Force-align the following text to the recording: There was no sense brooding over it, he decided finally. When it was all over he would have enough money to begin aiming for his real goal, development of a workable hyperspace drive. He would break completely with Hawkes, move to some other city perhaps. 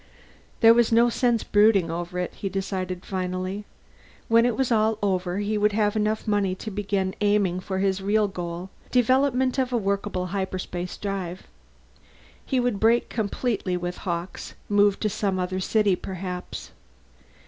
There 0.61 0.73
was 0.73 0.91
no 0.91 1.09
sense 1.11 1.43
brooding 1.43 1.91
over 1.91 2.17
it, 2.17 2.33
he 2.33 2.49
decided 2.49 3.05
finally. 3.05 3.65
When 4.29 4.47
it 4.47 4.57
was 4.57 4.71
all 4.71 4.97
over 5.03 5.37
he 5.37 5.59
would 5.59 5.73
have 5.73 5.95
enough 5.95 6.27
money 6.27 6.55
to 6.55 6.71
begin 6.71 7.13
aiming 7.21 7.59
for 7.59 7.77
his 7.77 8.01
real 8.01 8.27
goal, 8.27 8.71
development 8.89 9.59
of 9.59 9.71
a 9.71 9.77
workable 9.77 10.25
hyperspace 10.33 10.97
drive. 10.97 11.43
He 12.43 12.59
would 12.59 12.79
break 12.79 13.09
completely 13.09 13.77
with 13.77 13.97
Hawkes, 13.97 14.55
move 14.67 14.99
to 15.01 15.07
some 15.07 15.37
other 15.37 15.59
city 15.59 15.95
perhaps. 15.95 16.71